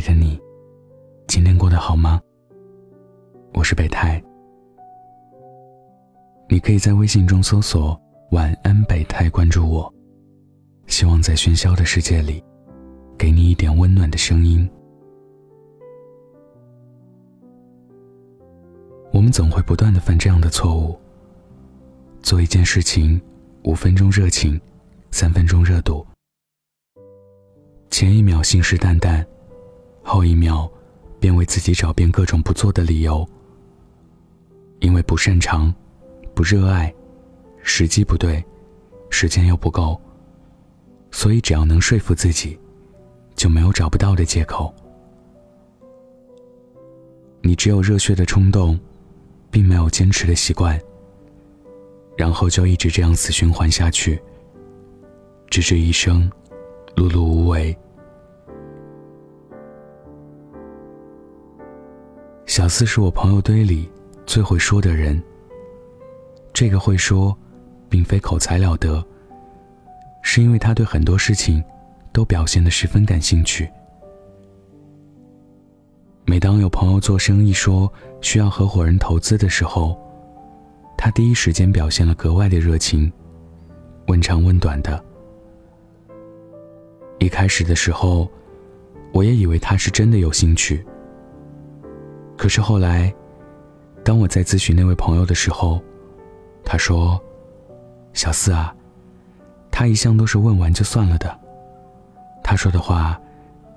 [0.00, 0.40] 爱的你，
[1.28, 2.18] 今天过得好吗？
[3.52, 4.18] 我是北太，
[6.48, 8.00] 你可以在微信中搜索
[8.32, 9.92] “晚安北太”，关注我。
[10.86, 12.42] 希望在喧嚣的世界里，
[13.18, 14.66] 给你一点温暖的声音。
[19.12, 20.98] 我们总会不断的犯这样的错误：
[22.22, 23.20] 做一件事情，
[23.64, 24.58] 五分钟热情，
[25.10, 26.06] 三分钟热度，
[27.90, 29.22] 前一秒信誓旦旦。
[30.02, 30.70] 后一秒，
[31.18, 33.26] 便为自己找遍各种不做的理由。
[34.80, 35.72] 因为不擅长，
[36.34, 36.92] 不热爱，
[37.62, 38.42] 时机不对，
[39.10, 40.00] 时间又不够，
[41.10, 42.58] 所以只要能说服自己，
[43.34, 44.74] 就没有找不到的借口。
[47.42, 48.78] 你只有热血的冲动，
[49.50, 50.80] 并没有坚持的习惯，
[52.16, 54.20] 然后就一直这样死循环下去，
[55.50, 56.30] 直至一生
[56.96, 57.76] 碌碌无为。
[62.50, 63.88] 小四是我朋友堆里
[64.26, 65.22] 最会说的人。
[66.52, 67.32] 这个会说，
[67.88, 69.00] 并非口才了得，
[70.20, 71.62] 是因为他对很多事情
[72.12, 73.70] 都表现得十分感兴趣。
[76.24, 77.90] 每当有朋友做生意说
[78.20, 79.96] 需要合伙人投资的时候，
[80.98, 83.12] 他第一时间表现了格外的热情，
[84.08, 85.00] 问长问短的。
[87.20, 88.28] 一开始的时候，
[89.12, 90.84] 我也以为他是真的有兴趣。
[92.40, 93.14] 可是后来，
[94.02, 95.78] 当我在咨询那位朋友的时候，
[96.64, 97.20] 他说
[98.14, 98.74] ：“小四啊，
[99.70, 101.38] 他一向都是问完就算了的。
[102.42, 103.20] 他说的话，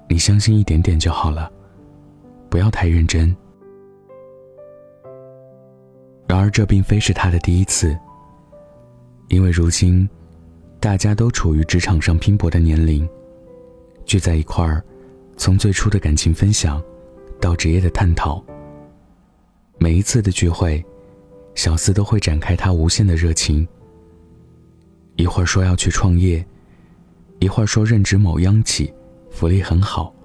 [0.08, 1.52] 你相信一点点就好了，
[2.50, 3.36] 不要太认真。”
[6.25, 7.94] 然而这并非是他的第一次，
[9.28, 10.09] 因为如今，
[10.80, 13.06] 大家都处于职场上拼搏的年龄，
[14.06, 14.81] 聚在一块儿，
[15.36, 16.81] 从最初的感情分享，
[17.41, 18.41] 到职业的探讨。
[19.83, 20.81] 每一次的聚会，
[21.55, 23.67] 小四都会展开他无限的热情。
[25.17, 26.41] 一会儿说要去创业，
[27.39, 28.93] 一会儿说任职某央企，
[29.29, 30.16] 福利很好，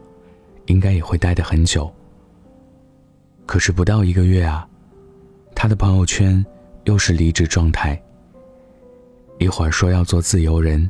[0.67, 1.93] 应该也会待得很久。
[3.47, 4.65] 可是不到一个月啊，
[5.57, 6.47] 他的朋友圈
[6.85, 8.01] 又是离职状态。
[9.41, 10.89] 一会儿说要做自由人，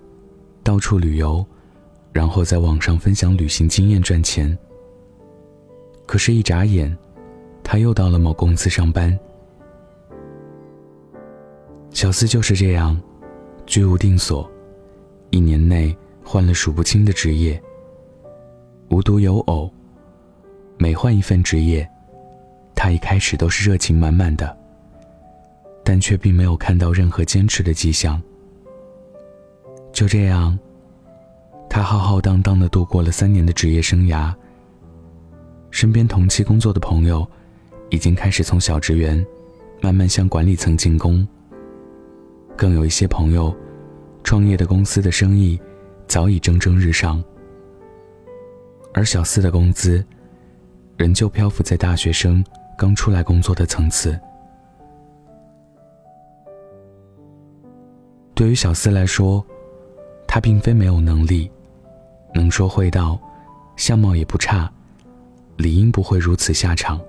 [0.62, 1.42] 到处旅游，
[2.12, 4.58] 然后在网上分享旅行经验赚钱。
[6.04, 6.94] 可是，一眨眼。
[7.70, 9.16] 他又到了某公司上班。
[11.90, 12.98] 小四就是这样，
[13.66, 14.50] 居无定所，
[15.28, 17.62] 一年内换了数不清的职业。
[18.88, 19.70] 无独有偶，
[20.78, 21.86] 每换一份职业，
[22.74, 24.56] 他一开始都是热情满满的，
[25.84, 28.18] 但却并没有看到任何坚持的迹象。
[29.92, 30.58] 就这样，
[31.68, 34.34] 他浩浩荡荡的度过了三年的职业生涯。
[35.70, 37.30] 身边同期工作的朋友。
[37.90, 39.24] 已经开始从小职员，
[39.80, 41.26] 慢慢向管理层进攻。
[42.56, 43.54] 更有一些朋友，
[44.22, 45.60] 创业的公司的生意
[46.06, 47.22] 早已蒸蒸日上，
[48.92, 50.04] 而小四的工资，
[50.96, 52.44] 仍旧漂浮在大学生
[52.76, 54.18] 刚出来工作的层次。
[58.34, 59.44] 对于小四来说，
[60.26, 61.50] 他并非没有能力，
[62.34, 63.18] 能说会道，
[63.76, 64.70] 相貌也不差，
[65.56, 67.00] 理应不会如此下场。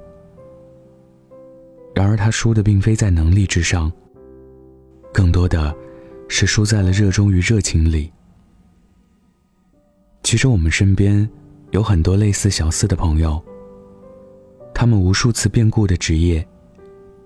[2.00, 3.92] 然而，他输的并非在能力之上，
[5.14, 5.76] 更多的
[6.30, 8.10] 是输在了热衷于热情里。
[10.24, 11.30] 其实，我们身边
[11.72, 13.44] 有很多类似小四的朋友，
[14.74, 16.48] 他们无数次变故的职业，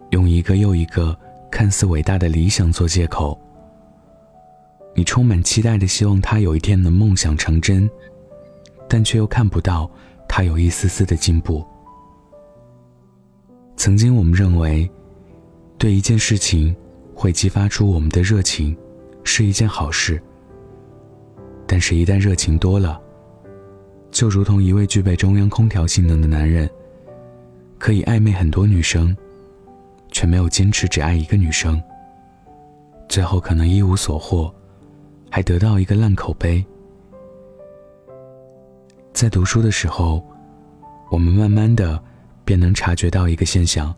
[0.09, 1.15] 用一个又一个
[1.51, 3.39] 看似伟大的理想做借口。
[4.95, 7.87] 你充满期待的希望他有一天能梦想成真，
[8.89, 9.87] 但却又看不到
[10.27, 11.63] 他有一丝丝的进步。
[13.75, 14.89] 曾经我们认为，
[15.77, 16.73] 对一件事情
[17.13, 18.75] 会激发出我们的热情，
[19.23, 20.21] 是一件好事。
[21.67, 23.01] 但是，一旦热情多了，
[24.11, 26.69] 就如同一位具备中央空调性能的男人，
[27.77, 29.15] 可以暧昧很多女生，
[30.11, 31.81] 却没有坚持只爱一个女生，
[33.09, 34.53] 最后可能一无所获，
[35.29, 36.63] 还得到一个烂口碑。
[39.11, 40.23] 在读书的时候，
[41.11, 42.01] 我们慢慢的。
[42.45, 43.93] 便能察觉到一个现象：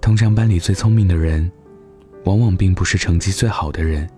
[0.00, 1.50] 通常班里最聪明的人，
[2.24, 4.08] 往往并不是成绩最好的人。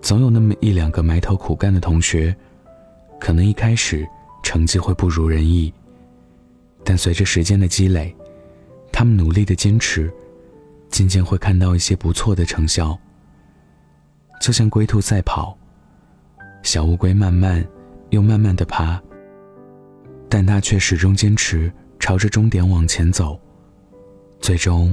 [0.00, 2.34] 总有那么一两个埋头苦干的同学，
[3.18, 4.06] 可能一开始
[4.42, 5.72] 成绩会不如人意，
[6.84, 8.14] 但随着时间的积累，
[8.92, 10.12] 他们努力的坚持，
[10.90, 12.98] 渐渐会看到一些不错的成效。
[14.42, 15.56] 就像龟兔赛跑，
[16.62, 17.66] 小乌龟慢慢
[18.10, 19.02] 又慢慢的爬。
[20.34, 23.40] 但他却始终坚持朝着终点往前走，
[24.40, 24.92] 最终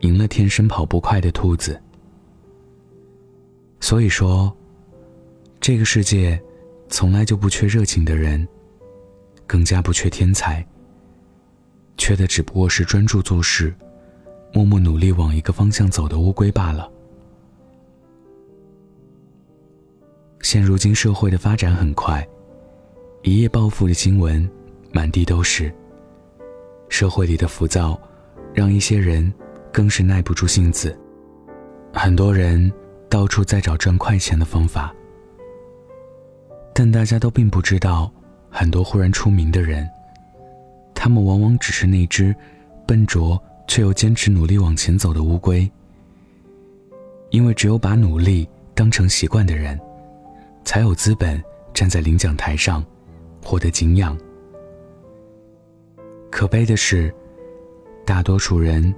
[0.00, 1.80] 赢了天生跑不快的兔子。
[3.80, 4.54] 所以说，
[5.58, 6.38] 这个世界
[6.90, 8.46] 从来就不缺热情的人，
[9.46, 10.62] 更加不缺天才。
[11.96, 13.74] 缺的只不过是专注做事、
[14.52, 16.92] 默默努力往一个方向走的乌龟罢了。
[20.42, 22.28] 现如今社会的发展很快，
[23.26, 24.48] 一夜暴富的新闻
[24.92, 25.72] 满地都是。
[26.88, 28.00] 社会里的浮躁，
[28.54, 29.34] 让一些人
[29.72, 30.96] 更是耐不住性子，
[31.92, 32.72] 很多人
[33.08, 34.94] 到处在找赚快钱的方法。
[36.72, 38.08] 但大家都并不知道，
[38.48, 39.84] 很多忽然出名的人。
[40.94, 42.32] 他们往往只是那只
[42.86, 45.68] 笨拙却又坚持努力往前走的乌龟，
[47.30, 49.76] 因为只有把努力当成习惯的人，
[50.64, 51.42] 才有资本
[51.74, 52.84] 站在领奖台上
[53.46, 54.18] 获得敬仰。
[56.32, 57.14] 可悲的是，
[58.04, 58.92] 大多数人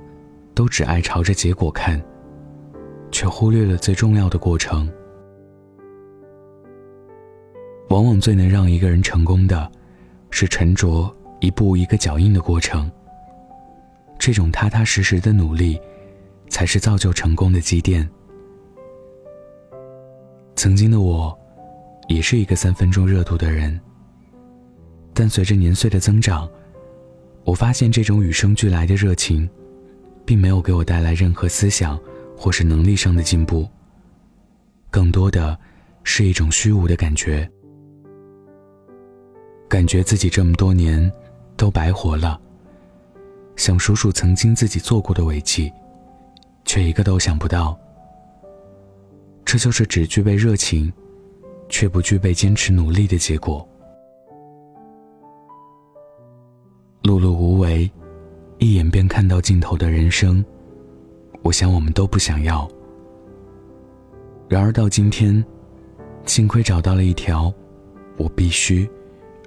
[0.54, 2.02] 都只爱朝着结果看，
[3.10, 4.90] 却忽略了最重要的过程。
[7.90, 9.70] 往往最能让一个人成功的，
[10.30, 11.14] 是沉着。
[11.40, 12.90] 一步一个脚印的过程，
[14.18, 15.80] 这种踏踏实实的努力，
[16.48, 18.10] 才是造就成功的积淀。
[20.56, 21.32] 曾经的我，
[22.08, 23.80] 也是一个三分钟热度的人，
[25.18, 26.48] 但随着年岁的增长，
[27.42, 29.50] 我发现这种与生俱来的热情，
[30.24, 31.98] 并没有给我带来任何思想
[32.36, 33.68] 或是能力上的进步，
[34.92, 35.58] 更多的
[36.04, 37.50] 是一种虚无的感觉，
[39.68, 41.10] 感觉自己这么多年。
[41.56, 42.40] 都白活了。
[43.56, 45.72] 想数数曾经自己做过的伟绩，
[46.64, 47.76] 却一个都想不到。
[49.44, 50.92] 这就是只具备热情，
[51.68, 53.68] 却不具备坚持努力的结果。
[57.08, 57.90] 碌碌无为，
[58.58, 60.44] 一眼便看到尽头的人生，
[61.40, 62.68] 我想我们都不想要。
[64.46, 65.42] 然而到今天，
[66.26, 67.50] 幸亏找到了一条
[68.18, 68.86] 我必须，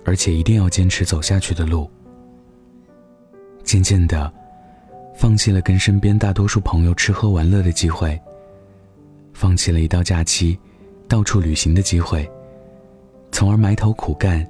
[0.03, 1.87] 而且一定要坚持走下去的路。
[3.63, 4.33] 渐渐的，
[5.13, 8.19] 放弃了跟身边大多数朋友吃喝玩乐的机会，
[9.33, 10.57] 放弃了一到假期
[11.07, 12.27] 到处旅行的机会，
[13.31, 14.43] 从而埋头苦干。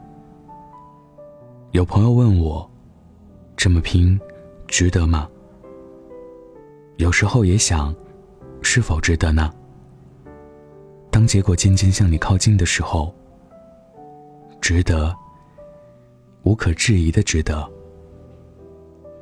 [1.72, 2.66] 有朋友问我，
[3.64, 4.20] 这么拼，
[4.66, 5.30] 值得吗？
[6.98, 7.96] 有时候也想，
[8.64, 9.54] 是否值得呢？
[11.12, 13.14] 当结果渐渐向你靠近的时候，
[14.62, 15.16] 值得，
[16.42, 17.72] 无可置疑的值得。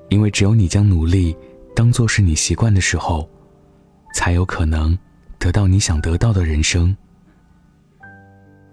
[0.07, 1.35] 因为只有你将努力
[1.75, 3.29] 当做是你习惯的时候，
[4.15, 4.97] 才有可能
[5.37, 6.95] 得到你想得到的人生。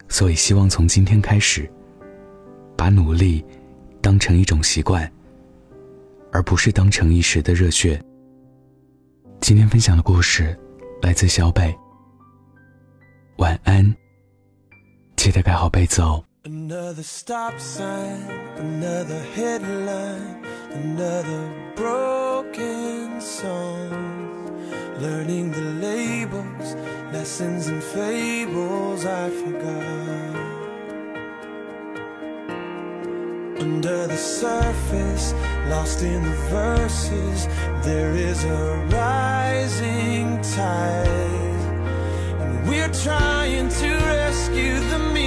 [0.06, 1.68] 所以，希望从今天开始，
[2.76, 3.44] 把努力
[4.00, 5.12] 当成一种习惯，
[6.32, 8.00] 而不是当成一时的热血。
[9.40, 10.58] 今天分享的故事
[11.02, 11.74] 来自小北。
[13.38, 13.94] 晚安，
[15.16, 16.24] 记得盖好被子哦。
[16.44, 18.20] Another stop sign,
[18.58, 20.42] another headline,
[20.72, 23.92] another broken song.
[25.00, 26.76] Learning the labels,
[27.12, 30.45] lessons and fables I forgot.
[33.66, 35.34] Under the surface,
[35.68, 37.48] lost in the verses,
[37.84, 41.62] there is a rising tide.
[42.42, 45.25] And we're trying to rescue the meaning.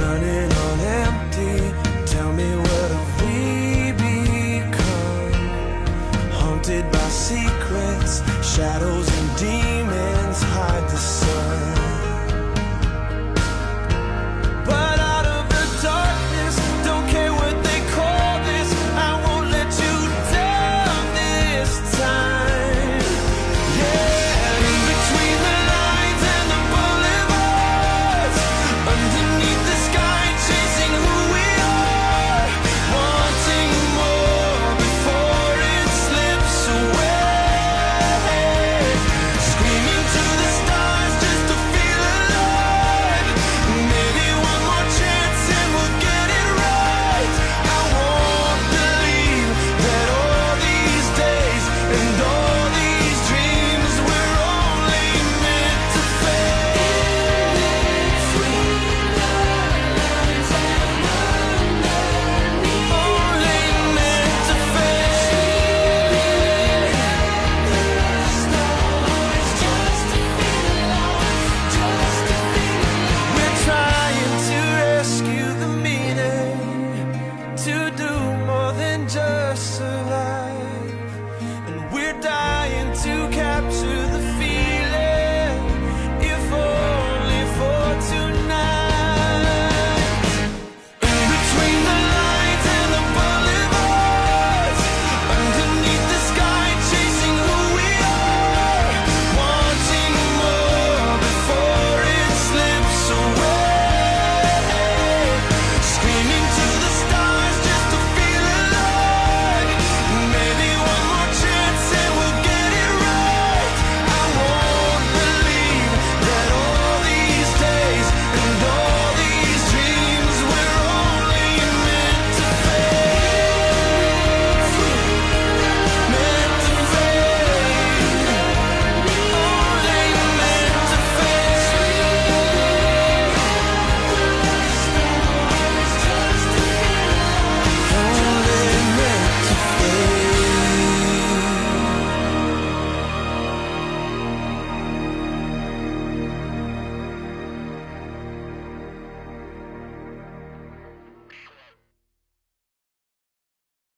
[0.00, 1.56] running on empty.
[2.06, 5.32] Tell me what have we become?
[6.40, 9.07] Haunted by secrets, shadows.